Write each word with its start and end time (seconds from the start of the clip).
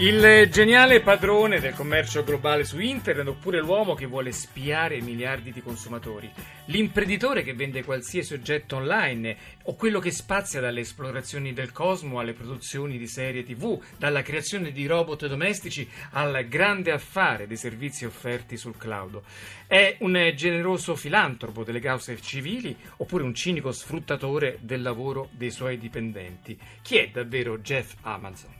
Il 0.00 0.48
geniale 0.50 1.02
padrone 1.02 1.60
del 1.60 1.74
commercio 1.74 2.24
globale 2.24 2.64
su 2.64 2.78
internet 2.78 3.28
oppure 3.28 3.60
l'uomo 3.60 3.92
che 3.92 4.06
vuole 4.06 4.32
spiare 4.32 5.02
miliardi 5.02 5.52
di 5.52 5.60
consumatori, 5.60 6.32
l'imprenditore 6.68 7.42
che 7.42 7.52
vende 7.52 7.84
qualsiasi 7.84 8.32
oggetto 8.32 8.76
online 8.76 9.36
o 9.64 9.74
quello 9.74 9.98
che 9.98 10.10
spazia 10.10 10.58
dalle 10.58 10.80
esplorazioni 10.80 11.52
del 11.52 11.70
cosmo 11.72 12.18
alle 12.18 12.32
produzioni 12.32 12.96
di 12.96 13.06
serie 13.06 13.42
tv, 13.42 13.78
dalla 13.98 14.22
creazione 14.22 14.72
di 14.72 14.86
robot 14.86 15.26
domestici 15.26 15.86
al 16.12 16.46
grande 16.48 16.92
affare 16.92 17.46
dei 17.46 17.58
servizi 17.58 18.06
offerti 18.06 18.56
sul 18.56 18.78
cloud. 18.78 19.20
È 19.66 19.96
un 19.98 20.32
generoso 20.34 20.96
filantropo 20.96 21.62
delle 21.62 21.78
cause 21.78 22.18
civili 22.22 22.74
oppure 22.96 23.22
un 23.22 23.34
cinico 23.34 23.70
sfruttatore 23.70 24.56
del 24.62 24.80
lavoro 24.80 25.28
dei 25.32 25.50
suoi 25.50 25.76
dipendenti? 25.76 26.58
Chi 26.80 26.96
è 26.96 27.10
davvero 27.10 27.58
Jeff 27.58 27.96
Amazon? 28.00 28.59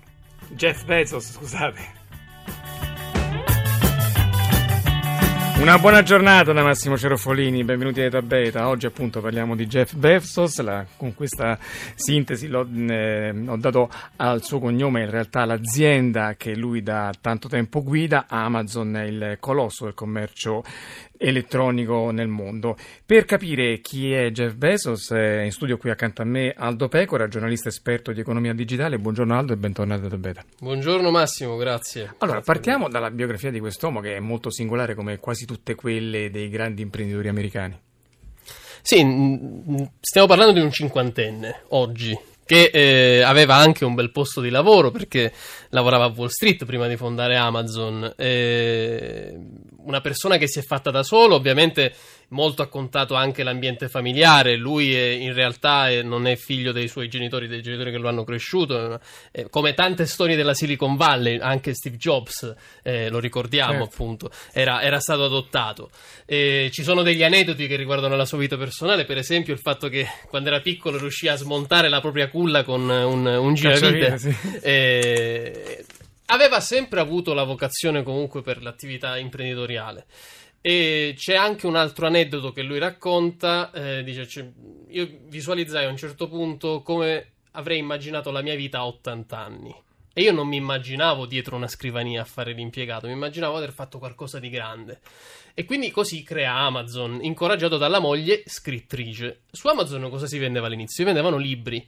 Jeff 0.50 0.84
Bezos, 0.84 1.32
scusate. 1.32 1.98
Una 5.60 5.78
buona 5.78 6.02
giornata 6.02 6.54
da 6.54 6.62
Massimo 6.62 6.96
Cerofolini, 6.96 7.64
benvenuti 7.64 8.00
a 8.00 8.04
Eta 8.04 8.22
Beta. 8.22 8.68
Oggi 8.68 8.86
appunto 8.86 9.20
parliamo 9.20 9.54
di 9.54 9.66
Jeff 9.66 9.94
Bezos, 9.94 10.58
la, 10.60 10.86
con 10.96 11.14
questa 11.14 11.58
sintesi 11.94 12.48
l'ho, 12.48 12.66
eh, 12.88 13.34
ho 13.46 13.56
dato 13.58 13.90
al 14.16 14.42
suo 14.42 14.58
cognome 14.58 15.02
in 15.02 15.10
realtà 15.10 15.44
l'azienda 15.44 16.34
che 16.34 16.56
lui 16.56 16.82
da 16.82 17.12
tanto 17.20 17.48
tempo 17.48 17.82
guida, 17.82 18.24
Amazon, 18.26 19.04
il 19.06 19.36
colosso 19.38 19.84
del 19.84 19.92
commercio 19.92 20.64
elettronico 21.20 22.10
nel 22.10 22.28
mondo. 22.28 22.76
Per 23.04 23.26
capire 23.26 23.80
chi 23.80 24.12
è 24.12 24.30
Jeff 24.30 24.54
Bezos, 24.54 25.10
è 25.10 25.42
in 25.42 25.52
studio 25.52 25.76
qui 25.76 25.90
accanto 25.90 26.22
a 26.22 26.24
me 26.24 26.54
Aldo 26.56 26.88
Pecora, 26.88 27.28
giornalista 27.28 27.68
esperto 27.68 28.12
di 28.12 28.20
economia 28.20 28.54
digitale. 28.54 28.98
Buongiorno 28.98 29.36
Aldo 29.36 29.52
e 29.52 29.56
bentornato 29.56 30.06
a 30.06 30.16
Beta. 30.16 30.42
Buongiorno 30.58 31.10
Massimo, 31.10 31.56
grazie. 31.56 32.14
Allora, 32.18 32.38
grazie 32.38 32.52
partiamo 32.52 32.88
dalla 32.88 33.10
biografia 33.10 33.50
di 33.50 33.60
quest'uomo 33.60 34.00
che 34.00 34.16
è 34.16 34.20
molto 34.20 34.50
singolare 34.50 34.94
come 34.94 35.18
quasi 35.18 35.44
tutte 35.44 35.74
quelle 35.74 36.30
dei 36.30 36.48
grandi 36.48 36.80
imprenditori 36.80 37.28
americani. 37.28 37.78
Sì, 38.82 38.96
stiamo 40.00 40.26
parlando 40.26 40.52
di 40.54 40.60
un 40.60 40.70
cinquantenne 40.70 41.64
oggi, 41.68 42.18
che 42.50 42.72
eh, 42.72 43.20
aveva 43.20 43.54
anche 43.54 43.84
un 43.84 43.94
bel 43.94 44.10
posto 44.10 44.40
di 44.40 44.50
lavoro 44.50 44.90
perché 44.90 45.32
lavorava 45.68 46.06
a 46.06 46.12
Wall 46.12 46.26
Street 46.26 46.64
prima 46.64 46.88
di 46.88 46.96
fondare 46.96 47.36
Amazon. 47.36 48.12
Eh, 48.16 49.38
una 49.84 50.00
persona 50.00 50.36
che 50.36 50.48
si 50.48 50.58
è 50.58 50.62
fatta 50.62 50.90
da 50.90 51.04
solo, 51.04 51.36
ovviamente 51.36 51.94
molto 52.30 52.62
ha 52.62 52.68
contato 52.68 53.14
anche 53.14 53.42
l'ambiente 53.42 53.88
familiare. 53.88 54.56
Lui 54.56 54.94
è, 54.94 55.08
in 55.08 55.32
realtà 55.32 55.88
è, 55.88 56.02
non 56.02 56.26
è 56.26 56.36
figlio 56.36 56.72
dei 56.72 56.88
suoi 56.88 57.08
genitori, 57.08 57.46
dei 57.46 57.62
genitori 57.62 57.90
che 57.90 57.98
lo 57.98 58.08
hanno 58.08 58.24
cresciuto. 58.24 59.00
Eh, 59.30 59.48
come 59.48 59.74
tante 59.74 60.06
storie 60.06 60.36
della 60.36 60.54
Silicon 60.54 60.96
Valley, 60.96 61.38
anche 61.38 61.74
Steve 61.74 61.96
Jobs, 61.96 62.54
eh, 62.82 63.08
lo 63.08 63.18
ricordiamo 63.18 63.72
certo. 63.72 63.84
appunto, 63.84 64.30
era, 64.52 64.82
era, 64.82 65.00
stato 65.00 65.24
adottato. 65.24 65.90
Eh, 66.26 66.70
ci 66.72 66.82
sono 66.82 67.02
degli 67.02 67.22
aneddoti 67.22 67.66
che 67.66 67.76
riguardano 67.76 68.16
la 68.16 68.24
sua 68.24 68.38
vita 68.38 68.56
personale, 68.56 69.04
per 69.04 69.18
esempio 69.18 69.52
il 69.52 69.60
fatto 69.60 69.88
che 69.88 70.06
quando 70.28 70.48
era 70.48 70.60
piccolo 70.60 70.98
riuscì 70.98 71.28
a 71.28 71.36
smontare 71.36 71.88
la 71.88 72.00
propria 72.00 72.28
culla 72.28 72.64
con 72.64 72.88
un, 72.88 73.26
un 73.26 73.54
giravite. 73.54 74.18
Sì. 74.18 74.36
Eh, 74.62 75.84
aveva 76.26 76.60
sempre 76.60 77.00
avuto 77.00 77.34
la 77.34 77.44
vocazione 77.44 78.02
comunque 78.02 78.42
per 78.42 78.62
l'attività 78.62 79.16
imprenditoriale. 79.18 80.06
E 80.62 81.14
c'è 81.16 81.34
anche 81.34 81.66
un 81.66 81.76
altro 81.76 82.06
aneddoto 82.06 82.52
che 82.52 82.62
lui 82.62 82.78
racconta, 82.78 83.70
eh, 83.72 84.02
dice, 84.02 84.26
cioè, 84.26 84.46
io 84.88 85.08
visualizzai 85.28 85.86
a 85.86 85.88
un 85.88 85.96
certo 85.96 86.28
punto 86.28 86.82
come 86.82 87.32
avrei 87.52 87.78
immaginato 87.78 88.30
la 88.30 88.42
mia 88.42 88.54
vita 88.54 88.78
a 88.78 88.86
80 88.86 89.38
anni. 89.38 89.74
E 90.12 90.22
io 90.22 90.32
non 90.32 90.48
mi 90.48 90.56
immaginavo 90.56 91.24
dietro 91.24 91.56
una 91.56 91.68
scrivania 91.68 92.22
a 92.22 92.24
fare 92.24 92.52
l'impiegato, 92.52 93.06
mi 93.06 93.12
immaginavo 93.12 93.56
aver 93.56 93.72
fatto 93.72 93.98
qualcosa 93.98 94.38
di 94.38 94.50
grande. 94.50 95.00
E 95.54 95.64
quindi 95.64 95.90
così 95.90 96.22
crea 96.22 96.54
Amazon, 96.54 97.20
incoraggiato 97.22 97.76
dalla 97.76 98.00
moglie 98.00 98.42
scrittrice. 98.44 99.42
Su 99.50 99.68
Amazon 99.68 100.10
cosa 100.10 100.26
si 100.26 100.38
vendeva 100.38 100.66
all'inizio? 100.66 100.96
Si 100.96 101.04
vendevano 101.04 101.36
libri. 101.36 101.86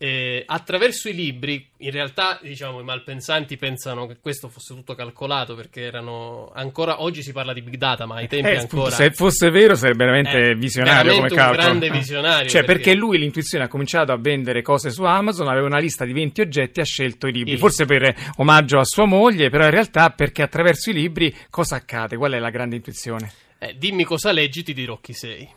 Eh, 0.00 0.44
attraverso 0.46 1.08
i 1.08 1.14
libri, 1.14 1.68
in 1.78 1.90
realtà, 1.90 2.38
diciamo, 2.40 2.78
i 2.78 2.84
malpensanti 2.84 3.56
pensano 3.56 4.06
che 4.06 4.18
questo 4.20 4.48
fosse 4.48 4.72
tutto 4.72 4.94
calcolato 4.94 5.56
perché 5.56 5.82
erano 5.82 6.52
ancora 6.54 7.02
oggi 7.02 7.20
si 7.20 7.32
parla 7.32 7.52
di 7.52 7.62
big 7.62 7.74
data, 7.74 8.06
ma 8.06 8.14
ai 8.14 8.28
tempi 8.28 8.50
eh, 8.50 8.58
ancora. 8.58 8.92
Se 8.92 9.10
fosse 9.10 9.50
vero, 9.50 9.74
sarebbe 9.74 10.04
veramente 10.04 10.54
visionario 10.54 11.10
veramente 11.10 11.34
come 11.34 11.46
un 11.48 11.52
grande 11.52 11.90
visionario. 11.90 12.48
Cioè, 12.48 12.62
perché... 12.62 12.82
perché... 12.82 12.94
lui 12.94 13.18
l'intuizione 13.18 13.64
ha 13.64 13.68
cominciato 13.68 14.12
a 14.12 14.16
vendere 14.16 14.62
cose 14.62 14.90
su 14.90 15.02
Amazon, 15.02 15.48
aveva 15.48 15.66
una 15.66 15.80
lista 15.80 16.04
di 16.04 16.12
20 16.12 16.42
oggetti, 16.42 16.80
ha 16.80 16.84
scelto 16.84 17.26
i 17.26 17.32
libri, 17.32 17.54
I... 17.54 17.58
forse 17.58 17.84
per 17.84 18.14
omaggio 18.36 18.78
a 18.78 18.84
sua 18.84 19.04
moglie, 19.04 19.50
però 19.50 19.64
in 19.64 19.70
realtà 19.70 20.10
perché 20.10 20.42
attraverso 20.42 20.90
i 20.90 20.92
libri 20.92 21.34
cosa 21.50 21.74
accade? 21.74 22.16
Qual 22.16 22.30
è 22.30 22.38
la 22.38 22.50
grande 22.50 22.76
intuizione? 22.76 23.32
Eh, 23.58 23.74
dimmi 23.76 24.04
cosa 24.04 24.30
leggi, 24.30 24.62
ti 24.62 24.72
dirò 24.72 25.00
chi 25.00 25.12
sei. 25.12 25.48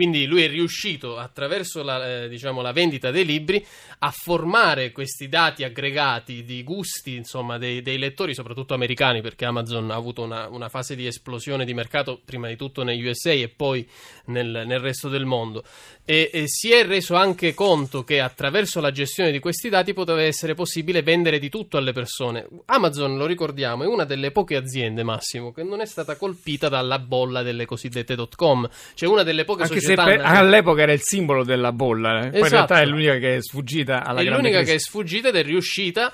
Quindi 0.00 0.24
lui 0.24 0.42
è 0.44 0.48
riuscito 0.48 1.18
attraverso 1.18 1.82
la, 1.82 2.22
eh, 2.22 2.28
diciamo, 2.30 2.62
la, 2.62 2.72
vendita 2.72 3.10
dei 3.10 3.26
libri 3.26 3.62
a 3.98 4.10
formare 4.10 4.92
questi 4.92 5.28
dati 5.28 5.62
aggregati 5.62 6.42
di 6.42 6.64
gusti 6.64 7.16
insomma, 7.16 7.58
dei, 7.58 7.82
dei 7.82 7.98
lettori, 7.98 8.32
soprattutto 8.32 8.72
americani, 8.72 9.20
perché 9.20 9.44
Amazon 9.44 9.90
ha 9.90 9.96
avuto 9.96 10.22
una, 10.22 10.48
una, 10.48 10.70
fase 10.70 10.96
di 10.96 11.06
esplosione 11.06 11.66
di 11.66 11.74
mercato 11.74 12.18
prima 12.24 12.48
di 12.48 12.56
tutto 12.56 12.82
negli 12.82 13.06
USA 13.06 13.32
e 13.32 13.50
poi 13.54 13.86
nel, 14.28 14.62
nel 14.64 14.80
resto 14.80 15.10
del 15.10 15.26
mondo. 15.26 15.64
E, 16.10 16.28
e, 16.32 16.48
si 16.48 16.72
è 16.72 16.84
reso 16.84 17.14
anche 17.14 17.54
conto 17.54 18.02
che 18.02 18.18
attraverso 18.18 18.80
la 18.80 18.90
gestione 18.90 19.30
di 19.30 19.38
questi 19.38 19.68
dati 19.68 19.92
poteva 19.92 20.20
essere 20.20 20.54
possibile 20.54 21.02
vendere 21.02 21.38
di 21.38 21.48
tutto 21.48 21.76
alle 21.76 21.92
persone. 21.92 22.48
Amazon, 22.64 23.16
lo 23.16 23.26
ricordiamo, 23.26 23.84
è 23.84 23.86
una 23.86 24.02
delle 24.02 24.32
poche 24.32 24.56
aziende, 24.56 25.04
Massimo, 25.04 25.52
che 25.52 25.62
non 25.62 25.80
è 25.80 25.86
stata 25.86 26.16
colpita 26.16 26.68
dalla 26.68 26.98
bolla 26.98 27.44
delle 27.44 27.64
cosiddette 27.64 28.16
dot 28.16 28.34
com, 28.34 28.68
cioè 28.94 29.08
una 29.08 29.22
delle 29.22 29.44
poche 29.44 29.62
anche 29.62 29.78
società 29.78 30.04
se 30.04 30.16
per, 30.16 30.26
all'epoca 30.26 30.82
era 30.82 30.92
il 30.92 31.00
simbolo 31.00 31.44
della 31.44 31.70
bolla, 31.70 32.26
eh. 32.26 32.30
poi 32.30 32.40
esatto. 32.40 32.44
in 32.44 32.50
realtà 32.50 32.74
è 32.74 32.78
esatto. 32.78 32.90
l'unica 32.90 33.18
che 33.18 33.36
è 33.36 33.42
sfuggita 33.42 34.04
alla 34.04 34.20
è 34.20 34.24
grande 34.24 34.42
l'unica 34.42 34.56
crisi. 34.56 34.70
che 34.72 34.76
è 34.76 34.80
sfugita 34.80 35.28
ed 35.28 35.36
è 35.36 35.42
riuscita 35.44 36.12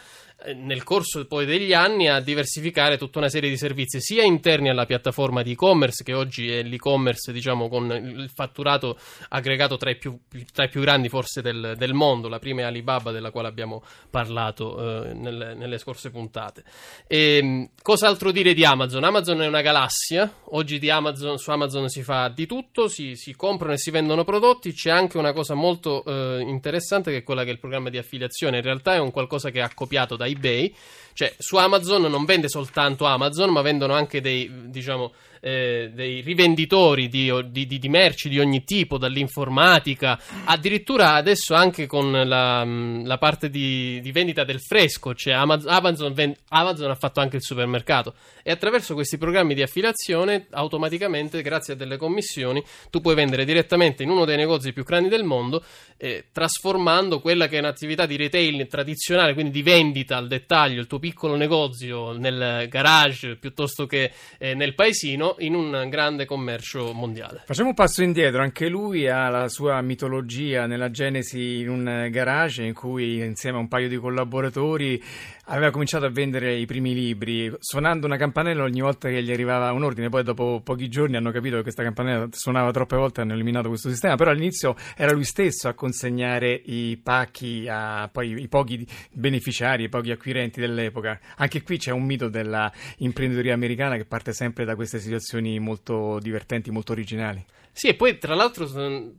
nel 0.54 0.84
corso 0.84 1.26
poi 1.26 1.46
degli 1.46 1.72
anni 1.72 2.08
a 2.08 2.20
diversificare 2.20 2.98
tutta 2.98 3.18
una 3.18 3.30
serie 3.30 3.48
di 3.48 3.56
servizi 3.56 4.00
sia 4.02 4.22
interni 4.22 4.68
alla 4.68 4.84
piattaforma 4.84 5.42
di 5.42 5.52
e-commerce 5.52 6.04
che 6.04 6.12
oggi 6.12 6.50
è 6.50 6.62
l'e-commerce 6.62 7.32
diciamo 7.32 7.68
con 7.68 7.90
il 7.90 8.30
fatturato 8.32 8.98
aggregato 9.30 9.78
tra 9.78 9.90
i 9.90 9.96
più, 9.96 10.18
tra 10.52 10.64
i 10.64 10.68
più 10.68 10.82
grandi 10.82 11.08
forse 11.08 11.40
del, 11.40 11.74
del, 11.78 11.94
mondo 11.94 12.28
la 12.28 12.38
prima 12.38 12.60
è 12.60 12.64
Alibaba 12.64 13.12
della 13.12 13.30
quale 13.30 13.48
abbiamo 13.48 13.82
parlato 14.10 15.06
eh, 15.06 15.14
nelle, 15.14 15.54
nelle, 15.54 15.78
scorse 15.78 16.10
puntate 16.10 16.64
e, 17.06 17.38
ehm, 17.38 17.70
cos'altro 17.80 18.30
dire 18.30 18.52
di 18.52 18.64
Amazon? 18.64 19.04
Amazon 19.04 19.40
è 19.40 19.46
una 19.46 19.62
galassia 19.62 20.30
oggi 20.50 20.78
Amazon, 20.90 21.38
su 21.38 21.50
Amazon 21.50 21.88
si 21.88 22.02
fa 22.02 22.28
di 22.28 22.44
tutto 22.46 22.88
si, 22.88 23.16
si, 23.16 23.34
comprano 23.34 23.72
e 23.72 23.78
si 23.78 23.90
vendono 23.90 24.22
prodotti 24.22 24.74
c'è 24.74 24.90
anche 24.90 25.16
una 25.16 25.32
cosa 25.32 25.54
molto 25.54 26.04
eh, 26.04 26.42
interessante 26.42 27.10
che 27.10 27.18
è 27.18 27.22
quella 27.22 27.42
che 27.42 27.48
è 27.48 27.52
il 27.52 27.58
programma 27.58 27.88
di 27.88 27.96
affiliazione 27.96 28.58
in 28.58 28.62
realtà 28.62 28.94
è 28.94 28.98
un 28.98 29.10
qualcosa 29.10 29.50
che 29.50 29.60
è 29.60 29.62
accoppiato 29.62 30.14
da 30.16 30.25
eBay. 30.26 30.74
Cioè, 31.12 31.34
su 31.38 31.56
Amazon 31.56 32.02
non 32.02 32.24
vende 32.24 32.48
soltanto 32.48 33.06
Amazon, 33.06 33.50
ma 33.50 33.62
vendono 33.62 33.94
anche 33.94 34.20
dei, 34.20 34.50
diciamo, 34.68 35.12
eh, 35.46 35.90
dei 35.94 36.22
rivenditori 36.22 37.06
di, 37.06 37.32
di, 37.50 37.66
di, 37.66 37.88
merci 37.88 38.28
di 38.28 38.40
ogni 38.40 38.64
tipo, 38.64 38.98
dall'informatica, 38.98 40.18
addirittura 40.44 41.14
adesso 41.14 41.54
anche 41.54 41.86
con 41.86 42.10
la, 42.10 42.64
la 42.64 43.18
parte 43.18 43.48
di, 43.48 44.00
di, 44.00 44.10
vendita 44.10 44.42
del 44.42 44.60
fresco, 44.60 45.14
cioè 45.14 45.34
Amazon, 45.34 45.72
Amazon, 45.72 46.12
vend, 46.14 46.34
Amazon, 46.48 46.90
ha 46.90 46.96
fatto 46.96 47.20
anche 47.20 47.36
il 47.36 47.42
supermercato. 47.42 48.14
E 48.42 48.50
attraverso 48.50 48.94
questi 48.94 49.18
programmi 49.18 49.54
di 49.54 49.62
affiliazione 49.62 50.46
automaticamente, 50.50 51.42
grazie 51.42 51.74
a 51.74 51.76
delle 51.76 51.96
commissioni, 51.96 52.60
tu 52.90 53.00
puoi 53.00 53.14
vendere 53.14 53.44
direttamente 53.44 54.02
in 54.02 54.10
uno 54.10 54.24
dei 54.24 54.36
negozi 54.36 54.72
più 54.72 54.82
grandi 54.82 55.08
del 55.08 55.22
mondo, 55.22 55.62
eh, 55.96 56.24
trasformando 56.32 57.20
quella 57.20 57.46
che 57.46 57.56
è 57.56 57.60
un'attività 57.60 58.04
di 58.04 58.16
retail 58.16 58.66
tradizionale, 58.66 59.32
quindi 59.32 59.52
di 59.52 59.62
vendita 59.62 60.16
al 60.16 60.26
dettaglio, 60.26 60.80
il 60.80 60.88
tuo 60.88 60.98
piccolo 60.98 61.36
negozio 61.36 62.10
nel 62.18 62.66
garage 62.68 63.36
piuttosto 63.36 63.86
che 63.86 64.10
eh, 64.38 64.54
nel 64.54 64.74
paesino 64.74 65.35
in 65.38 65.54
un 65.54 65.88
grande 65.88 66.24
commercio 66.24 66.92
mondiale. 66.92 67.42
Facciamo 67.44 67.70
un 67.70 67.74
passo 67.74 68.02
indietro, 68.02 68.42
anche 68.42 68.68
lui 68.68 69.08
ha 69.08 69.28
la 69.28 69.48
sua 69.48 69.80
mitologia 69.80 70.66
nella 70.66 70.90
genesi 70.90 71.60
in 71.60 71.68
un 71.68 72.08
garage 72.10 72.64
in 72.64 72.74
cui 72.74 73.18
insieme 73.18 73.58
a 73.58 73.60
un 73.60 73.68
paio 73.68 73.88
di 73.88 73.96
collaboratori 73.96 75.02
aveva 75.48 75.70
cominciato 75.70 76.06
a 76.06 76.10
vendere 76.10 76.54
i 76.54 76.66
primi 76.66 76.94
libri, 76.94 77.52
suonando 77.58 78.06
una 78.06 78.16
campanella 78.16 78.64
ogni 78.64 78.80
volta 78.80 79.08
che 79.08 79.22
gli 79.22 79.30
arrivava 79.30 79.72
un 79.72 79.84
ordine. 79.84 80.08
Poi, 80.08 80.22
dopo 80.22 80.60
pochi 80.62 80.88
giorni, 80.88 81.16
hanno 81.16 81.30
capito 81.30 81.56
che 81.56 81.62
questa 81.62 81.82
campanella 81.82 82.26
suonava 82.30 82.70
troppe 82.72 82.96
volte 82.96 83.20
e 83.20 83.22
hanno 83.22 83.34
eliminato 83.34 83.68
questo 83.68 83.88
sistema. 83.88 84.16
Però 84.16 84.30
all'inizio 84.30 84.74
era 84.96 85.12
lui 85.12 85.24
stesso 85.24 85.68
a 85.68 85.74
consegnare 85.74 86.60
i 86.64 86.98
pacchi 87.02 87.66
a 87.68 88.08
poi 88.10 88.40
i 88.40 88.48
pochi 88.48 88.86
beneficiari, 89.12 89.84
i 89.84 89.88
pochi 89.88 90.10
acquirenti 90.10 90.60
dell'epoca. 90.60 91.18
Anche 91.36 91.62
qui 91.62 91.78
c'è 91.78 91.92
un 91.92 92.02
mito 92.02 92.28
della 92.28 92.72
imprenditoria 92.98 93.54
americana 93.54 93.96
che 93.96 94.04
parte 94.04 94.32
sempre 94.32 94.64
da 94.64 94.74
queste 94.74 94.98
situazioni 94.98 95.15
molto 95.58 96.18
divertenti, 96.20 96.70
molto 96.70 96.92
originali. 96.92 97.44
Sì, 97.72 97.88
e 97.88 97.94
poi 97.94 98.16
tra 98.16 98.34
l'altro 98.34 98.66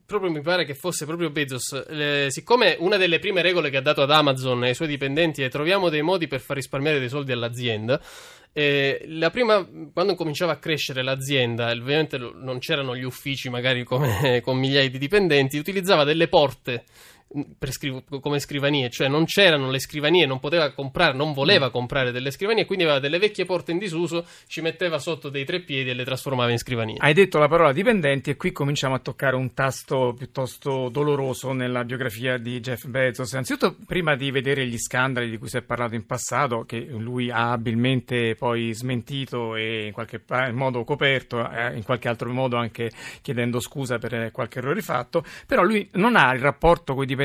proprio 0.04 0.32
mi 0.32 0.42
pare 0.42 0.66
che 0.66 0.74
fosse 0.74 1.06
proprio 1.06 1.30
Bezos, 1.30 1.86
eh, 1.90 2.26
siccome 2.30 2.76
una 2.80 2.98
delle 2.98 3.20
prime 3.20 3.44
regole 3.44 3.70
che 3.70 3.78
ha 3.78 3.82
dato 3.82 4.02
ad 4.02 4.10
Amazon 4.10 4.64
e 4.64 4.70
ai 4.70 4.74
suoi 4.74 4.88
dipendenti 4.88 5.44
è 5.44 5.50
troviamo 5.50 5.90
dei 5.90 6.02
modi 6.02 6.26
per 6.26 6.40
far 6.40 6.56
risparmiare 6.56 6.98
dei 6.98 7.08
soldi 7.08 7.32
all'azienda, 7.32 8.02
eh, 8.58 9.06
la 9.10 9.30
prima, 9.30 9.64
quando 9.94 10.16
cominciava 10.16 10.54
a 10.54 10.58
crescere 10.58 11.04
l'azienda, 11.04 11.70
ovviamente 11.70 12.18
non 12.18 12.58
c'erano 12.58 12.96
gli 12.96 13.04
uffici 13.04 13.50
magari 13.50 13.84
come, 13.84 14.42
con 14.42 14.58
migliaia 14.58 14.90
di 14.90 14.98
dipendenti, 14.98 15.60
utilizzava 15.60 16.04
delle 16.04 16.28
porte 16.28 16.86
Scriv- 17.70 18.22
come 18.22 18.40
scrivanie, 18.40 18.90
cioè 18.90 19.10
non 19.10 19.26
c'erano 19.26 19.70
le 19.70 19.80
scrivanie, 19.80 20.26
non 20.26 20.40
poteva 20.40 20.72
comprare, 20.72 21.14
non 21.14 21.34
voleva 21.34 21.68
mm. 21.68 21.72
comprare 21.72 22.12
delle 22.12 22.32
scrivanie, 22.32 22.66
quindi 22.66 22.86
aveva 22.86 23.00
delle 23.00 23.20
vecchie 23.20 23.44
porte 23.44 23.74
in 23.74 23.80
disuso, 23.80 24.26
ci 24.48 24.62
metteva 24.62 24.98
sotto 24.98 25.28
dei 25.28 25.44
tre 25.44 25.60
piedi 25.60 25.90
e 25.90 25.94
le 25.94 26.06
trasformava 26.06 26.52
in 26.52 26.58
scrivanie. 26.58 26.96
Hai 27.00 27.14
detto 27.14 27.38
la 27.38 27.50
parola 27.50 27.74
dipendenti 27.74 28.30
e 28.30 28.38
qui 28.38 28.54
cominciamo 28.54 28.96
a 28.96 29.00
toccare 29.00 29.36
un 29.36 29.54
tasto 29.54 30.16
piuttosto 30.18 30.88
doloroso 30.88 31.52
nella 31.52 31.84
biografia 31.84 32.38
di 32.38 32.62
Jeff 32.62 32.86
Bezos. 32.86 33.34
Anzitutto, 33.34 33.76
prima 33.86 34.16
di 34.16 34.32
vedere 34.32 34.66
gli 34.66 34.78
scandali 34.78 35.30
di 35.30 35.38
cui 35.38 35.50
si 35.50 35.58
è 35.58 35.62
parlato 35.62 35.96
in 35.96 36.06
passato, 36.06 36.64
che 36.64 36.80
lui 36.80 37.30
ha 37.30 37.52
abilmente 37.52 38.36
poi 38.36 38.74
smentito 38.74 39.56
e 39.58 39.88
in 39.88 39.92
qualche 39.92 40.22
modo 40.54 40.86
coperto, 40.86 41.50
eh, 41.50 41.76
in 41.76 41.84
qualche 41.84 42.08
altro 42.08 42.32
modo 42.32 42.56
anche 42.56 42.90
chiedendo 43.22 43.60
scusa 43.60 43.98
per 43.98 44.32
qualche 44.32 44.60
errore 44.60 44.82
fatto, 44.82 45.26
però 45.46 45.62
lui 45.62 45.90
non 45.94 46.16
ha 46.16 46.34
il 46.34 46.40
rapporto 46.40 46.94
con 46.94 47.04
i 47.04 47.06
dipendenti 47.06 47.16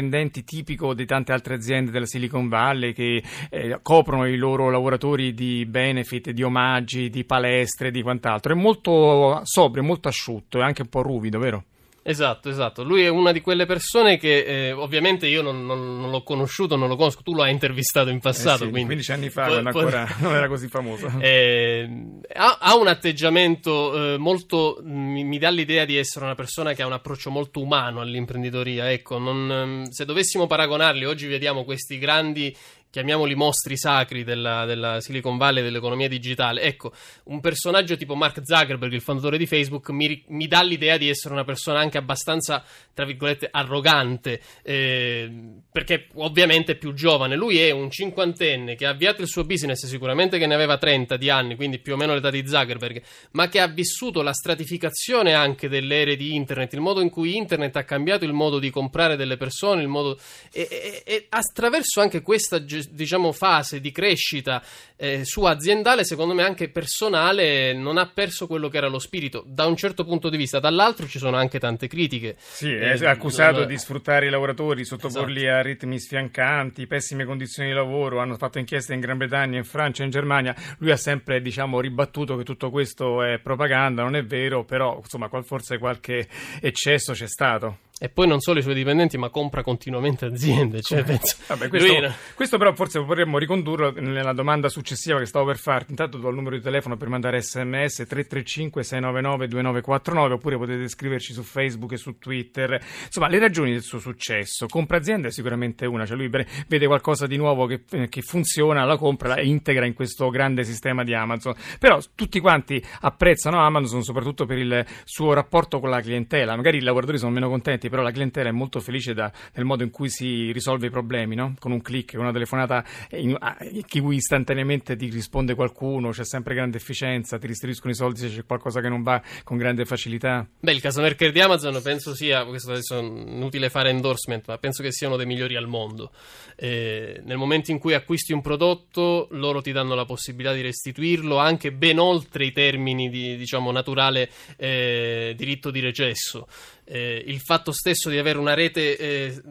tipico 0.45 0.95
di 0.95 1.07
tante 1.07 1.33
altre 1.33 1.55
aziende 1.55 1.91
della 1.91 2.07
Silicon 2.07 2.49
Valley 2.49 2.93
che 2.93 3.23
eh, 3.51 3.79
coprono 3.83 4.27
i 4.27 4.37
loro 4.37 4.71
lavoratori 4.71 5.35
di 5.35 5.65
benefit, 5.67 6.31
di 6.31 6.43
omaggi, 6.43 7.11
di 7.11 7.25
palestre, 7.25 7.91
di 7.91 8.03
quant'altro. 8.03 8.53
È 8.53 8.57
molto 8.57 9.41
sobrio, 9.45 9.83
molto 9.83 10.09
asciutto 10.09 10.59
e 10.59 10.63
anche 10.63 10.83
un 10.83 10.89
po' 10.89 11.03
ruvido, 11.03 11.39
vero? 11.39 11.65
Esatto, 12.05 12.49
esatto. 12.49 12.83
Lui 12.83 13.03
è 13.03 13.09
una 13.09 13.31
di 13.31 13.41
quelle 13.41 13.65
persone 13.65 14.19
che 14.19 14.45
eh, 14.45 14.73
ovviamente 14.73 15.29
io 15.29 15.41
non, 15.41 15.65
non, 15.65 16.01
non, 16.01 16.11
l'ho 16.11 16.23
conosciuto, 16.25 16.75
non 16.75 16.89
lo 16.89 16.97
conosco, 16.97 17.23
tu 17.23 17.33
lo 17.33 17.43
hai 17.43 17.53
intervistato 17.53 18.11
in 18.11 18.19
passato. 18.19 18.65
Eh 18.65 18.67
sì, 18.67 18.71
quindi, 18.71 18.87
15 18.87 19.13
anni 19.13 19.31
fa, 19.31 19.45
po- 19.45 19.51
quando 19.51 19.69
ancora 19.69 20.05
po- 20.05 20.15
non 20.27 20.35
era 20.35 20.49
così 20.49 20.69
famoso. 20.69 21.11
Eh, 21.23 21.89
ha, 22.35 22.59
ha, 22.61 22.77
un 22.77 22.89
atteggiamento 22.89 24.15
eh, 24.15 24.19
molto. 24.19 24.81
Mi, 24.83 25.23
mi, 25.23 25.39
dà 25.39 25.51
l'idea 25.51 25.85
di 25.85 25.97
essere 25.97 26.25
una 26.25 26.35
persona 26.35 26.73
che 26.73 26.83
ha 26.83 26.87
un 26.87 26.93
approccio 26.93 27.31
molto 27.31 27.61
umano 27.61 28.01
all'imprenditoria. 28.01 28.91
Ecco, 28.91 29.19
non, 29.19 29.51
ehm, 29.51 29.89
se 29.91 30.05
dovessimo 30.05 30.47
paragonarli, 30.47 31.05
oggi 31.05 31.27
vediamo 31.29 31.65
questi 31.65 31.99
grandi 31.99 32.55
chiamiamoli 32.93 33.35
mostri 33.35 33.79
sacri 33.79 34.23
della, 34.23 34.67
della, 34.67 35.01
Silicon 35.01 35.39
Valley 35.39 35.63
dell'economia 35.63 36.09
digitale. 36.09 36.61
Ecco, 36.61 36.93
un 37.25 37.41
personaggio 37.41 37.97
tipo 37.97 38.15
Mark 38.15 38.43
Zuckerberg, 38.45 38.93
il 38.93 39.01
fondatore 39.01 39.39
di 39.39 39.47
Facebook, 39.47 39.89
mi, 39.89 40.23
mi 40.29 40.47
dà 40.47 40.63
l'idea 40.63 40.99
di 40.99 41.09
essere 41.09 41.33
una 41.33 41.43
persona 41.43 41.81
anche 41.81 41.97
abbastanza, 41.97 42.63
tra 42.93 43.07
virgolette, 43.07 43.49
arrogante, 43.51 44.43
eh, 44.63 45.31
perché 45.73 46.09
ovviamente 46.17 46.73
è 46.73 46.75
più 46.77 46.93
giovane. 46.93 47.35
Lui 47.35 47.59
è 47.59 47.71
un 47.71 47.91
cinquantenne 47.91 48.77
che 48.77 48.85
ha 48.85 48.91
avviato 48.91 49.23
il 49.23 49.29
suo 49.29 49.45
business, 49.45 49.87
sicuramente 49.87 50.37
che 50.37 50.47
ne 50.47 50.55
aveva 50.55 50.77
30 50.77 51.17
di 51.17 51.31
anni, 51.31 51.57
quindi 51.57 51.79
più 51.79 51.95
o 51.95 51.97
meno 51.97 52.13
l'età 52.13 52.29
di 52.29 52.47
Zuckerberg, 52.47 53.03
ma 53.31 53.49
che 53.49 53.61
ha 53.61 53.69
vissuto 53.69 54.21
la 54.21 54.35
stratificazione 54.35 55.33
anche 55.33 55.71
delle 55.71 56.03
ere 56.03 56.17
di 56.17 56.35
internet, 56.35 56.75
il 56.75 56.81
modo 56.81 57.01
in 57.01 57.09
cui 57.09 57.39
internet 57.39 57.75
ha 57.77 57.85
cambiato 57.85 58.27
il 58.27 58.35
modo 58.35 58.59
di 58.59 58.69
comprare 58.69 59.17
delle 59.17 59.39
persone, 59.39 59.81
il 59.81 59.89
modo... 59.89 60.19
e, 60.53 60.69
e, 60.71 61.03
e 61.07 61.27
attraverso 61.31 62.03
anche 62.03 62.21
questa 62.21 62.59
gestione 62.59 62.81
diciamo, 62.91 63.33
fase 63.33 63.81
di 63.81 63.91
crescita 63.91 64.63
eh, 64.97 65.25
sua 65.25 65.51
aziendale, 65.51 66.05
secondo 66.05 66.33
me 66.33 66.45
anche 66.45 66.69
personale, 66.71 67.73
non 67.73 67.99
ha 67.99 68.07
perso 68.07 68.47
quello 68.47 68.69
che 68.69 68.77
era 68.77 68.87
lo 68.87 69.01
spirito 69.01 69.43
da 69.45 69.67
un 69.67 69.77
certo 69.77 70.05
punto 70.05 70.29
di 70.29 70.37
vista. 70.37 70.61
Dall'altro 70.61 71.07
ci 71.09 71.19
sono 71.19 71.37
anche 71.37 71.59
tante 71.59 71.89
critiche. 71.89 72.37
Sì, 72.39 72.73
è 72.73 72.97
eh, 73.01 73.07
accusato 73.07 73.59
non... 73.59 73.67
di 73.67 73.79
sfruttare 73.79 74.27
i 74.27 74.31
lavoratori, 74.31 74.85
sottoporli 74.85 75.41
esatto. 75.41 75.59
a 75.59 75.63
ritmi 75.63 75.99
sfiancanti, 75.99 76.87
pessime 76.87 77.25
condizioni 77.25 77.71
di 77.71 77.75
lavoro. 77.75 78.21
Hanno 78.21 78.37
fatto 78.37 78.59
inchieste 78.59 78.95
in 78.95 79.01
Gran 79.01 79.19
Bretagna, 79.19 79.59
in 79.59 79.65
Francia, 79.65 80.05
in 80.05 80.11
Germania. 80.11 80.55
Lui 80.79 80.93
ha 80.93 80.97
sempre 80.97 81.41
diciamo, 81.41 81.81
ribattuto 81.81 82.37
che 82.37 82.45
tutto 82.45 82.71
questo 82.71 83.25
è 83.25 83.41
propaganda, 83.41 84.03
non 84.03 84.15
è 84.15 84.25
vero, 84.25 84.65
però 84.65 85.01
insomma, 85.03 85.29
forse 85.43 85.79
qualche 85.79 86.29
eccesso 86.61 87.13
c'è 87.13 87.27
stato. 87.27 87.79
E 88.03 88.09
poi 88.09 88.27
non 88.27 88.41
solo 88.41 88.59
i 88.59 88.63
suoi 88.63 88.75
dipendenti, 88.75 89.17
ma 89.17 89.29
compra 89.29 89.63
continuamente 89.63 90.25
aziende. 90.25 90.83
Cioè, 90.83 91.05
penso... 91.05 91.37
Vabbè, 91.47 91.69
questo, 91.69 91.87
Lui... 91.87 92.11
questo, 92.35 92.59
però 92.59 92.75
forse 92.75 93.01
potremmo 93.01 93.39
ricondurlo 93.39 93.93
nella 93.93 94.33
domanda 94.33 94.69
successiva 94.69 95.21
che 95.21 95.27
stavo 95.27 95.45
per 95.45 95.57
farti. 95.57 95.93
Intanto 95.93 96.19
do 96.19 96.29
il 96.29 96.35
numero 96.35 96.57
di 96.57 96.63
telefono 96.63 96.97
per 96.97 97.09
mandare 97.09 97.41
sms 97.41 97.95
335 98.09 98.83
699 98.83 99.47
2949 99.47 100.35
oppure 100.35 100.57
potete 100.57 100.89
scriverci 100.89 101.33
su 101.33 101.45
Facebook 101.45 101.93
e 101.93 101.97
su 101.97 102.19
Twitter. 102.19 102.83
Insomma, 103.05 103.29
le 103.29 103.39
ragioni 103.39 103.71
del 103.71 103.83
suo 103.83 104.01
successo. 104.01 104.67
Compra 104.67 104.97
azienda 104.97 105.29
è 105.29 105.31
sicuramente 105.31 105.87
una, 105.87 106.05
cioè 106.05 106.17
lui 106.17 106.29
vede 106.29 106.87
qualcosa 106.87 107.29
di 107.29 107.37
nuovo 107.37 107.67
che, 107.67 107.85
che 108.09 108.23
funziona, 108.23 108.83
la 108.85 108.97
compra 108.97 109.37
e 109.37 109.47
integra 109.47 109.87
in 109.87 109.95
questo 109.95 110.29
grande 110.29 110.65
sistema 110.65 111.05
di 111.05 111.15
Amazon. 111.15 111.55
Però 111.79 112.01
tutti 112.17 112.41
quanti 112.41 112.85
apprezzano 113.03 113.65
Amazon 113.65 114.03
soprattutto 114.03 114.45
per 114.45 114.59
il 114.59 114.85
suo 115.05 115.35
rapporto 115.35 115.79
con 115.79 115.89
la 115.89 116.01
clientela. 116.01 116.57
Magari 116.57 116.79
i 116.79 116.83
lavoratori 116.83 117.19
sono 117.19 117.31
meno 117.31 117.49
contenti 117.49 117.91
però 117.93 118.03
la 118.03 118.11
clientela 118.11 118.49
è 118.49 118.53
molto 118.53 118.81
felice 118.81 119.13
da, 119.13 119.31
del 119.53 119.67
modo 119.67 119.83
in 119.83 119.91
cui 119.91 120.09
si 120.09 120.51
risolve 120.51 120.87
i 120.87 120.91
problemi, 120.91 121.35
no? 121.35 121.55
con 121.59 121.73
un 121.73 121.83
click, 121.83 122.13
con 122.13 122.23
una 122.23 122.33
telefonata 122.33 122.83
in, 123.11 123.37
in 123.71 123.83
cui 124.01 124.17
istantaneamente 124.17 124.97
ti 124.97 125.11
risponde 125.11 125.55
qualcuno, 125.55 126.09
c'è 126.09 126.25
sempre 126.25 126.55
grande 126.55 126.79
efficienza, 126.79 127.37
ti 127.37 127.47
restituiscono 127.47 127.93
i 127.93 127.95
soldi 127.95 128.21
se 128.21 128.29
c'è 128.31 128.47
qualcosa 128.47 128.81
che 128.81 128.89
non 128.89 129.03
va 129.03 129.21
con 129.45 129.59
grande 129.59 129.85
facilità. 129.85 130.49
Beh, 130.59 130.73
il 130.73 130.81
customer 130.81 131.15
care 131.15 131.33
di 131.33 131.41
Amazon 131.41 131.79
penso 131.83 132.15
sia, 132.15 132.47
questo 132.47 132.71
adesso 132.71 132.99
è 132.99 133.03
inutile 133.03 133.69
fare 133.69 133.91
endorsement, 133.91 134.45
ma 134.47 134.57
penso 134.57 134.83
che 134.83 134.91
sia 134.91 135.09
uno 135.09 135.19
dei 135.19 135.27
migliori 135.27 135.55
al 135.55 135.69
mondo. 135.69 136.13
Eh, 136.57 137.21
nel 137.25 137.37
momento 137.37 137.73
in 137.73 137.79
cui 137.79 137.93
acquisti 137.93 138.33
un 138.33 138.41
prodotto, 138.41 139.29
loro 139.33 139.61
ti 139.61 139.71
danno 139.71 139.95
la 139.95 140.07
possibilità 140.07 140.55
di 140.55 140.63
restituirlo 140.63 141.37
anche 141.37 141.73
ben 141.73 141.99
oltre 141.99 142.47
i 142.47 142.53
termini 142.53 143.11
di 143.11 143.37
diciamo, 143.37 143.71
naturale 143.71 144.31
eh, 144.57 145.35
diritto 145.37 145.71
di 145.71 145.81
recesso 145.81 146.47
eh, 146.85 147.23
il 147.27 147.41
fatto 147.41 147.73
stesso 147.73 148.11
di 148.11 148.19
avere 148.19 148.39
una 148.39 148.55
rete 148.55 148.97
eh, 148.97 149.43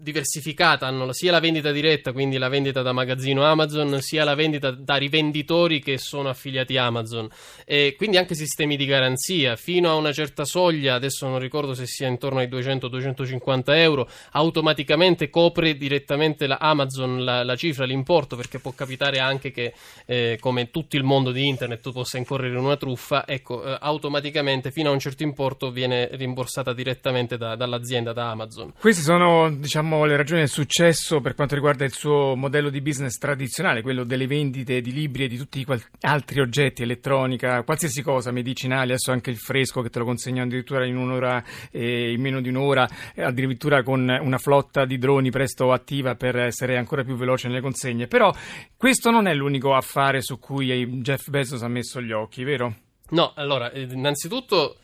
diversificata, 0.00 0.86
hanno 0.86 1.12
sia 1.12 1.30
la 1.30 1.40
vendita 1.40 1.70
diretta, 1.72 2.12
quindi 2.12 2.38
la 2.38 2.48
vendita 2.48 2.82
da 2.82 2.92
magazzino 2.92 3.44
Amazon, 3.44 4.00
sia 4.00 4.24
la 4.24 4.34
vendita 4.34 4.70
da 4.70 4.96
rivenditori 4.96 5.80
che 5.80 5.98
sono 5.98 6.28
affiliati 6.28 6.76
Amazon. 6.76 7.28
E 7.64 7.94
quindi 7.96 8.16
anche 8.16 8.34
sistemi 8.34 8.76
di 8.76 8.86
garanzia, 8.86 9.56
fino 9.56 9.90
a 9.90 9.94
una 9.94 10.12
certa 10.12 10.44
soglia, 10.44 10.94
adesso 10.94 11.28
non 11.28 11.38
ricordo 11.38 11.74
se 11.74 11.86
sia 11.86 12.08
intorno 12.08 12.40
ai 12.40 12.48
200-250 12.48 13.62
euro, 13.76 14.08
automaticamente 14.32 15.30
copre 15.30 15.76
direttamente 15.76 16.46
la 16.46 16.58
Amazon 16.60 17.24
la, 17.24 17.44
la, 17.44 17.56
cifra, 17.56 17.84
l'importo, 17.84 18.36
perché 18.36 18.58
può 18.58 18.72
capitare 18.72 19.18
anche 19.18 19.50
che, 19.50 19.74
eh, 20.06 20.38
come 20.40 20.70
tutto 20.70 20.96
il 20.96 21.04
mondo 21.04 21.32
di 21.32 21.46
internet, 21.46 21.80
tu 21.80 21.92
possa 21.92 22.18
incorrere 22.18 22.54
in 22.54 22.64
una 22.64 22.76
truffa, 22.76 23.26
ecco, 23.26 23.64
eh, 23.64 23.76
automaticamente 23.80 24.70
fino 24.70 24.90
a 24.90 24.92
un 24.92 24.98
certo 24.98 25.22
importo 25.22 25.70
viene 25.70 26.08
rimborsata 26.12 26.72
direttamente 26.72 27.36
da, 27.36 27.56
dall'azienda, 27.56 28.12
da 28.12 28.30
Amazon. 28.30 28.72
Questi 28.78 29.02
sono, 29.02 29.50
diciamo, 29.50 29.89
diciamo, 29.90 30.04
le 30.04 30.16
ragioni 30.16 30.40
del 30.40 30.48
successo 30.48 31.20
per 31.20 31.34
quanto 31.34 31.54
riguarda 31.56 31.84
il 31.84 31.92
suo 31.92 32.36
modello 32.36 32.70
di 32.70 32.80
business 32.80 33.16
tradizionale, 33.16 33.82
quello 33.82 34.04
delle 34.04 34.26
vendite 34.28 34.80
di 34.80 34.92
libri 34.92 35.24
e 35.24 35.28
di 35.28 35.36
tutti 35.36 35.60
gli 35.60 35.66
altri 36.02 36.40
oggetti, 36.40 36.82
elettronica, 36.82 37.62
qualsiasi 37.64 38.02
cosa, 38.02 38.30
medicinali, 38.30 38.90
adesso 38.90 39.10
anche 39.10 39.30
il 39.30 39.38
fresco 39.38 39.82
che 39.82 39.90
te 39.90 39.98
lo 39.98 40.04
consegnano 40.04 40.46
addirittura 40.46 40.86
in 40.86 40.96
un'ora, 40.96 41.42
eh, 41.72 42.12
in 42.12 42.20
meno 42.20 42.40
di 42.40 42.48
un'ora, 42.48 42.88
addirittura 43.16 43.82
con 43.82 44.00
una 44.08 44.38
flotta 44.38 44.84
di 44.84 44.96
droni 44.96 45.30
presto 45.30 45.72
attiva 45.72 46.14
per 46.14 46.36
essere 46.36 46.76
ancora 46.76 47.02
più 47.02 47.16
veloce 47.16 47.48
nelle 47.48 47.60
consegne. 47.60 48.06
Però 48.06 48.32
questo 48.76 49.10
non 49.10 49.26
è 49.26 49.34
l'unico 49.34 49.74
affare 49.74 50.22
su 50.22 50.38
cui 50.38 50.86
Jeff 51.02 51.28
Bezos 51.28 51.62
ha 51.62 51.68
messo 51.68 52.00
gli 52.00 52.12
occhi, 52.12 52.44
vero? 52.44 52.74
No, 53.10 53.32
allora, 53.34 53.72
innanzitutto 53.72 54.76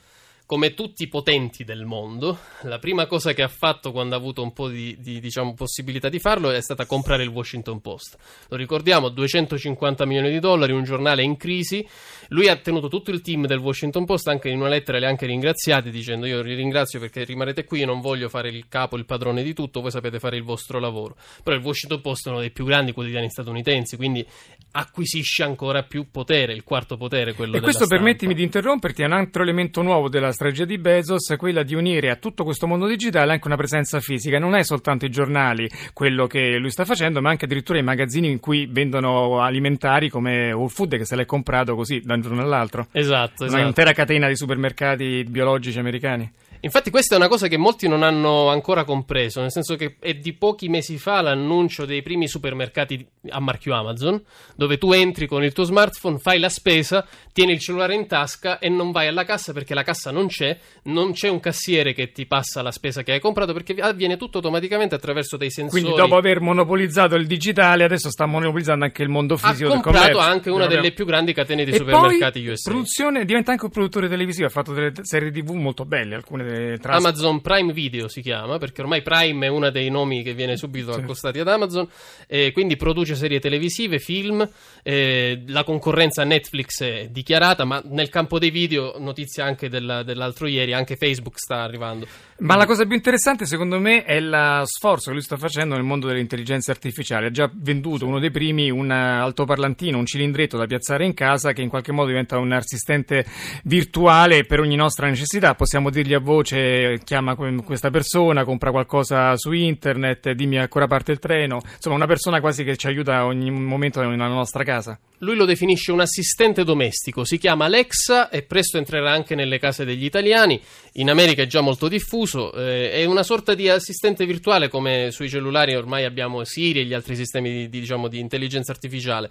come 0.46 0.74
tutti 0.74 1.02
i 1.02 1.08
potenti 1.08 1.64
del 1.64 1.84
mondo, 1.84 2.38
la 2.62 2.78
prima 2.78 3.06
cosa 3.06 3.32
che 3.32 3.42
ha 3.42 3.48
fatto 3.48 3.90
quando 3.90 4.14
ha 4.14 4.18
avuto 4.18 4.42
un 4.44 4.52
po' 4.52 4.68
di, 4.68 4.96
di 5.00 5.18
diciamo, 5.18 5.54
possibilità 5.54 6.08
di 6.08 6.20
farlo 6.20 6.50
è 6.50 6.62
stata 6.62 6.86
comprare 6.86 7.24
il 7.24 7.30
Washington 7.30 7.80
Post. 7.80 8.16
Lo 8.48 8.56
ricordiamo, 8.56 9.08
250 9.08 10.06
milioni 10.06 10.30
di 10.30 10.38
dollari, 10.38 10.70
un 10.70 10.84
giornale 10.84 11.24
in 11.24 11.36
crisi. 11.36 11.84
Lui 12.28 12.46
ha 12.48 12.54
tenuto 12.54 12.86
tutto 12.86 13.10
il 13.10 13.22
team 13.22 13.46
del 13.46 13.58
Washington 13.58 14.04
Post, 14.04 14.28
anche 14.28 14.48
in 14.48 14.60
una 14.60 14.68
lettera 14.68 14.98
li 14.98 15.04
ha 15.04 15.08
anche 15.08 15.26
ringraziati 15.26 15.90
dicendo 15.90 16.26
io 16.26 16.40
vi 16.42 16.54
ringrazio 16.54 17.00
perché 17.00 17.24
rimarrete 17.24 17.64
qui, 17.64 17.80
io 17.80 17.86
non 17.86 18.00
voglio 18.00 18.28
fare 18.28 18.48
il 18.48 18.68
capo, 18.68 18.96
il 18.96 19.04
padrone 19.04 19.42
di 19.42 19.52
tutto, 19.52 19.80
voi 19.80 19.90
sapete 19.90 20.20
fare 20.20 20.36
il 20.36 20.44
vostro 20.44 20.78
lavoro. 20.78 21.16
Però 21.42 21.56
il 21.56 21.62
Washington 21.62 22.00
Post 22.00 22.28
è 22.28 22.30
uno 22.30 22.38
dei 22.38 22.52
più 22.52 22.64
grandi 22.64 22.92
quotidiani 22.92 23.28
statunitensi, 23.28 23.96
quindi 23.96 24.24
acquisisce 24.70 25.42
ancora 25.42 25.82
più 25.82 26.08
potere, 26.08 26.52
il 26.52 26.62
quarto 26.62 26.96
potere, 26.96 27.34
quello 27.34 27.56
E 27.56 27.60
questo 27.60 27.84
stampa. 27.84 28.04
permettimi 28.04 28.34
di 28.34 28.44
interromperti, 28.44 29.02
è 29.02 29.06
un 29.06 29.12
altro 29.12 29.42
elemento 29.42 29.82
nuovo 29.82 30.08
della 30.08 30.34
strategia 30.36 30.66
di 30.66 30.78
Bezos, 30.78 31.34
quella 31.36 31.62
di 31.62 31.74
unire 31.74 32.10
a 32.10 32.16
tutto 32.16 32.44
questo 32.44 32.66
mondo 32.66 32.86
digitale 32.86 33.32
anche 33.32 33.46
una 33.48 33.56
presenza 33.56 33.98
fisica. 34.00 34.38
Non 34.38 34.54
è 34.54 34.62
soltanto 34.62 35.04
i 35.04 35.10
giornali 35.10 35.68
quello 35.92 36.26
che 36.26 36.58
lui 36.58 36.70
sta 36.70 36.84
facendo, 36.84 37.20
ma 37.20 37.30
anche 37.30 37.46
addirittura 37.46 37.78
i 37.78 37.82
magazzini 37.82 38.30
in 38.30 38.38
cui 38.38 38.66
vendono 38.70 39.40
alimentari 39.40 40.08
come 40.08 40.52
Whole 40.52 40.68
Food 40.68 40.98
che 40.98 41.04
se 41.04 41.16
l'è 41.16 41.24
comprato 41.24 41.74
così 41.74 42.00
da 42.00 42.14
un 42.14 42.20
giorno 42.20 42.42
all'altro. 42.42 42.86
Esatto, 42.92 43.46
esatto. 43.46 43.62
intera 43.62 43.92
catena 43.92 44.28
di 44.28 44.36
supermercati 44.36 45.24
biologici 45.24 45.78
americani. 45.78 46.30
Infatti 46.60 46.90
questa 46.90 47.14
è 47.14 47.18
una 47.18 47.28
cosa 47.28 47.48
che 47.48 47.56
molti 47.56 47.88
non 47.88 48.02
hanno 48.02 48.48
ancora 48.48 48.84
compreso, 48.84 49.40
nel 49.40 49.52
senso 49.52 49.76
che 49.76 49.96
è 50.00 50.14
di 50.14 50.32
pochi 50.32 50.68
mesi 50.68 50.98
fa 50.98 51.20
l'annuncio 51.20 51.84
dei 51.84 52.02
primi 52.02 52.28
supermercati 52.28 53.06
a 53.30 53.40
marchio 53.40 53.74
Amazon, 53.74 54.22
dove 54.54 54.78
tu 54.78 54.92
entri 54.92 55.26
con 55.26 55.44
il 55.44 55.52
tuo 55.52 55.64
smartphone, 55.64 56.18
fai 56.18 56.38
la 56.38 56.48
spesa, 56.48 57.06
tieni 57.32 57.52
il 57.52 57.58
cellulare 57.58 57.94
in 57.94 58.06
tasca 58.06 58.58
e 58.58 58.68
non 58.68 58.92
vai 58.92 59.06
alla 59.06 59.24
cassa 59.24 59.52
perché 59.52 59.74
la 59.74 59.82
cassa 59.82 60.10
non 60.10 60.28
c'è, 60.28 60.58
non 60.84 61.12
c'è 61.12 61.28
un 61.28 61.40
cassiere 61.40 61.92
che 61.92 62.12
ti 62.12 62.26
passa 62.26 62.62
la 62.62 62.70
spesa 62.70 63.02
che 63.02 63.12
hai 63.12 63.20
comprato 63.20 63.52
perché 63.52 63.74
avviene 63.74 64.16
tutto 64.16 64.38
automaticamente 64.38 64.94
attraverso 64.94 65.36
dei 65.36 65.50
sensori. 65.50 65.82
Quindi 65.82 65.98
dopo 65.98 66.16
aver 66.16 66.40
monopolizzato 66.40 67.14
il 67.16 67.26
digitale, 67.26 67.84
adesso 67.84 68.10
sta 68.10 68.26
monopolizzando 68.26 68.84
anche 68.84 69.02
il 69.02 69.08
mondo 69.08 69.34
ha 69.34 69.38
fisico 69.38 69.70
del 69.70 69.80
comprato 69.80 70.12
commercio. 70.12 70.30
anche 70.32 70.50
una 70.50 70.66
delle 70.66 70.92
più 70.92 71.04
grandi 71.04 71.32
catene 71.32 71.64
di 71.64 71.72
e 71.72 71.76
supermercati 71.76 72.40
poi, 72.40 72.50
USA. 72.52 72.70
produzione 72.70 73.24
diventa 73.24 73.50
anche 73.50 73.64
un 73.64 73.70
produttore 73.70 74.08
televisivo 74.08 74.46
ha 74.46 74.50
fatto 74.50 74.72
delle 74.72 74.92
serie 75.02 75.30
tv 75.30 75.50
molto 75.50 75.84
belle 75.84 76.14
alcune 76.14 76.44
tra 76.80 76.94
Amazon 76.94 77.40
Prime 77.40 77.72
Video 77.72 78.08
si 78.08 78.20
chiama 78.20 78.58
perché 78.58 78.80
ormai 78.82 79.02
Prime 79.02 79.46
è 79.46 79.48
uno 79.48 79.70
dei 79.70 79.90
nomi 79.90 80.22
che 80.22 80.34
viene 80.34 80.56
subito 80.56 80.92
Sì. 80.92 81.00
accostati 81.00 81.38
ad 81.40 81.48
Amazon 81.48 81.88
e 82.26 82.52
quindi 82.52 82.76
produce 82.76 83.14
serie 83.14 83.40
televisive, 83.40 83.98
film 83.98 84.48
eh, 84.82 85.42
la 85.46 85.64
concorrenza 85.64 86.24
Netflix 86.24 86.82
è 86.82 87.08
dichiarata 87.10 87.64
ma 87.64 87.82
nel 87.86 88.08
campo 88.08 88.38
dei 88.38 88.50
video 88.50 88.94
notizia 88.98 89.44
anche 89.44 89.68
della- 89.68 90.02
dell'altro 90.02 90.46
ieri 90.46 90.72
anche 90.72 90.96
Facebook 90.96 91.38
sta 91.38 91.62
arrivando 91.62 92.06
Ma 92.38 92.54
la 92.56 92.66
cosa 92.66 92.84
più 92.84 92.94
interessante, 92.94 93.46
secondo 93.46 93.78
me, 93.78 94.04
è 94.04 94.20
lo 94.20 94.60
sforzo 94.66 95.06
che 95.06 95.12
lui 95.14 95.22
sta 95.22 95.38
facendo 95.38 95.74
nel 95.74 95.84
mondo 95.84 96.06
dell'intelligenza 96.06 96.70
artificiale. 96.70 97.28
Ha 97.28 97.30
già 97.30 97.50
venduto 97.50 98.06
uno 98.06 98.18
dei 98.18 98.30
primi 98.30 98.70
un 98.70 98.90
eh, 98.90 98.94
altoparlantino, 98.94 99.96
un 99.96 100.04
cilindretto 100.04 100.58
da 100.58 100.66
piazzare 100.66 101.06
in 101.06 101.14
casa 101.14 101.52
che 101.54 101.62
in 101.62 101.70
qualche 101.70 101.92
modo 101.92 102.08
diventa 102.08 102.36
un 102.36 102.52
assistente 102.52 103.24
virtuale 103.64 104.44
per 104.44 104.60
ogni 104.60 104.76
nostra 104.76 105.08
necessità. 105.08 105.54
Possiamo 105.54 105.90
dirgli 105.90 106.14
a 106.14 106.18
voce: 106.36 107.00
chiama 107.04 107.34
que- 107.34 107.62
questa 107.64 107.90
persona, 107.90 108.44
compra 108.44 108.70
qualcosa 108.70 109.36
su 109.36 109.52
internet, 109.52 110.30
dimmi 110.32 110.58
a 110.58 110.68
cosa 110.68 110.86
parte 110.86 111.12
il 111.12 111.18
treno. 111.18 111.60
Insomma, 111.74 111.96
una 111.96 112.06
persona 112.06 112.40
quasi 112.40 112.64
che 112.64 112.76
ci 112.76 112.86
aiuta 112.86 113.24
ogni 113.24 113.50
momento 113.50 114.00
nella 114.02 114.28
nostra 114.28 114.62
casa. 114.64 114.98
Lui 115.20 115.34
lo 115.34 115.46
definisce 115.46 115.92
un 115.92 116.00
assistente 116.00 116.62
domestico, 116.62 117.24
si 117.24 117.38
chiama 117.38 117.64
Alexa 117.64 118.28
e 118.28 118.42
presto 118.42 118.76
entrerà 118.76 119.12
anche 119.12 119.34
nelle 119.34 119.58
case 119.58 119.86
degli 119.86 120.04
italiani. 120.04 120.60
In 120.94 121.08
America 121.08 121.42
è 121.42 121.46
già 121.46 121.62
molto 121.62 121.88
diffuso, 121.88 122.52
eh, 122.52 122.90
è 122.90 123.04
una 123.06 123.22
sorta 123.22 123.54
di 123.54 123.68
assistente 123.68 124.26
virtuale 124.26 124.68
come 124.68 125.08
sui 125.10 125.30
cellulari 125.30 125.74
ormai 125.74 126.04
abbiamo 126.04 126.44
Siri 126.44 126.80
e 126.80 126.84
gli 126.84 126.92
altri 126.92 127.16
sistemi 127.16 127.50
di, 127.50 127.68
di, 127.70 127.80
diciamo, 127.80 128.08
di 128.08 128.18
intelligenza 128.18 128.72
artificiale. 128.72 129.30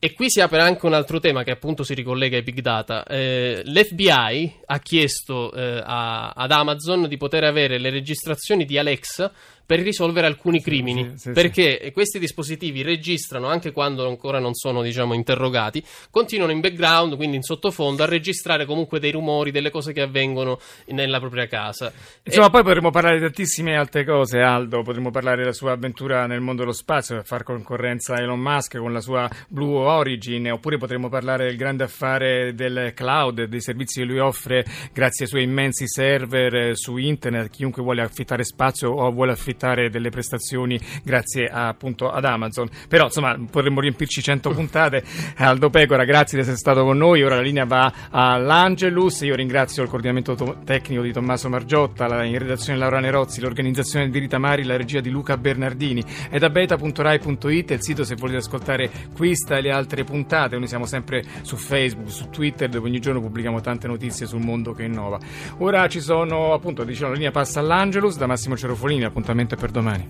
E 0.00 0.12
qui 0.14 0.30
si 0.30 0.40
apre 0.40 0.60
anche 0.62 0.86
un 0.86 0.94
altro 0.94 1.18
tema 1.18 1.42
che 1.42 1.50
appunto 1.50 1.82
si 1.82 1.92
ricollega 1.92 2.36
ai 2.36 2.44
big 2.44 2.60
data. 2.60 3.04
Eh, 3.04 3.62
L'FBI 3.64 4.60
ha 4.66 4.78
chiesto 4.78 5.52
eh, 5.52 5.82
a- 5.84 6.30
ad 6.30 6.52
Amazon 6.52 7.08
di 7.08 7.16
poter 7.16 7.42
avere 7.42 7.78
le 7.78 7.90
registrazioni 7.90 8.64
di 8.64 8.78
Alexa 8.78 9.32
per 9.68 9.80
risolvere 9.80 10.26
alcuni 10.26 10.62
crimini, 10.62 11.10
sì, 11.10 11.18
sì, 11.18 11.32
perché 11.32 11.90
questi 11.92 12.18
dispositivi 12.18 12.80
registrano 12.80 13.48
anche 13.48 13.70
quando 13.70 14.08
ancora 14.08 14.38
non 14.38 14.54
sono 14.54 14.80
diciamo 14.80 15.12
interrogati, 15.12 15.84
continuano 16.10 16.52
in 16.52 16.60
background, 16.60 17.16
quindi 17.16 17.36
in 17.36 17.42
sottofondo, 17.42 18.02
a 18.02 18.06
registrare 18.06 18.64
comunque 18.64 18.98
dei 18.98 19.10
rumori, 19.10 19.50
delle 19.50 19.68
cose 19.68 19.92
che 19.92 20.00
avvengono 20.00 20.58
nella 20.86 21.18
propria 21.18 21.46
casa. 21.48 21.92
Insomma, 22.22 22.46
E- 22.46 22.50
poi 22.50 22.62
potremmo 22.62 22.88
parlare 22.88 23.16
di 23.16 23.24
tantissime 23.24 23.76
altre 23.76 24.06
cose, 24.06 24.38
Aldo. 24.38 24.80
Potremmo 24.80 25.10
parlare 25.10 25.42
della 25.42 25.52
sua 25.52 25.72
avventura 25.72 26.26
nel 26.26 26.40
mondo 26.40 26.62
dello 26.62 26.72
spazio 26.72 27.16
per 27.16 27.26
far 27.26 27.42
concorrenza 27.42 28.14
a 28.14 28.22
Elon 28.22 28.40
Musk 28.40 28.78
con 28.78 28.94
la 28.94 29.02
sua 29.02 29.28
Blue 29.48 29.84
Origin, 29.84 30.50
oppure 30.50 30.78
potremmo 30.78 31.10
parlare 31.10 31.44
del 31.44 31.58
grande 31.58 31.84
affare 31.84 32.54
del 32.54 32.92
cloud, 32.94 33.44
dei 33.44 33.60
servizi 33.60 34.00
che 34.00 34.06
lui 34.06 34.18
offre 34.18 34.64
grazie 34.94 35.26
ai 35.26 35.30
suoi 35.30 35.42
immensi 35.42 35.86
server 35.86 36.54
eh, 36.54 36.74
su 36.74 36.96
internet. 36.96 37.50
Chiunque 37.50 37.82
vuole 37.82 38.00
affittare 38.00 38.44
spazio 38.44 38.92
o 38.92 39.10
vuole 39.12 39.32
affittare 39.32 39.56
delle 39.90 40.10
prestazioni 40.10 40.80
grazie 41.02 41.48
a, 41.48 41.68
appunto 41.68 42.10
ad 42.10 42.24
Amazon. 42.24 42.68
Però, 42.88 43.04
insomma, 43.04 43.38
potremmo 43.50 43.80
riempirci 43.80 44.22
100 44.22 44.50
puntate. 44.50 45.02
Aldo 45.36 45.70
Pecora, 45.70 46.04
grazie 46.04 46.36
di 46.36 46.42
essere 46.42 46.56
stato 46.56 46.84
con 46.84 46.96
noi. 46.96 47.22
Ora 47.22 47.36
la 47.36 47.42
linea 47.42 47.64
va 47.64 47.92
all'Angelus. 48.10 49.20
Io 49.22 49.34
ringrazio 49.34 49.82
il 49.82 49.88
coordinamento 49.88 50.34
to- 50.34 50.58
tecnico 50.64 51.02
di 51.02 51.12
Tommaso 51.12 51.48
Margiotta, 51.48 52.06
la 52.06 52.24
in 52.24 52.38
redazione 52.38 52.78
Laura 52.78 53.00
Nerozzi, 53.00 53.40
l'organizzazione 53.40 54.08
di 54.10 54.18
Rita 54.18 54.38
Mari, 54.38 54.64
la 54.64 54.76
regia 54.76 55.00
di 55.00 55.10
Luca 55.10 55.36
Bernardini. 55.36 56.04
È 56.30 56.38
da 56.38 56.50
beta.rai.it, 56.50 57.70
il 57.70 57.82
sito 57.82 58.04
se 58.04 58.14
volete 58.14 58.38
ascoltare 58.38 58.90
questa 59.14 59.56
e 59.56 59.62
le 59.62 59.70
altre 59.70 60.04
puntate. 60.04 60.56
Noi 60.56 60.68
siamo 60.68 60.86
sempre 60.86 61.24
su 61.42 61.56
Facebook, 61.56 62.10
su 62.10 62.28
Twitter, 62.30 62.68
dove 62.68 62.88
ogni 62.88 63.00
giorno 63.00 63.20
pubblichiamo 63.20 63.60
tante 63.60 63.86
notizie 63.86 64.26
sul 64.26 64.40
mondo 64.40 64.72
che 64.72 64.84
innova. 64.84 65.18
Ora 65.58 65.88
ci 65.88 66.00
sono, 66.00 66.52
appunto, 66.52 66.84
diciamo, 66.84 67.10
la 67.10 67.16
linea 67.16 67.30
passa 67.30 67.60
all'Angelus 67.60 68.16
da 68.16 68.26
Massimo 68.26 68.56
Cerofolini. 68.56 69.04
Appuntamento 69.04 69.47
appuntamento 69.48 69.56
per 69.56 69.70
domani. 69.70 70.08